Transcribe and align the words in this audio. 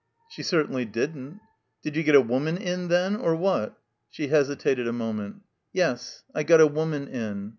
She 0.29 0.41
certainly 0.41 0.83
didn't. 0.85 1.41
Did 1.83 1.95
you 1.95 2.01
get 2.01 2.15
a 2.15 2.21
woman 2.21 2.57
in, 2.57 2.87
then, 2.87 3.15
or 3.15 3.35
what? 3.35 3.77
She 4.09 4.29
hesitated 4.29 4.87
a 4.87 4.91
moment. 4.91 5.41
"Yes. 5.73 6.23
I 6.33 6.41
got 6.41 6.59
a 6.59 6.65
woman 6.65 7.07
in." 7.07 7.49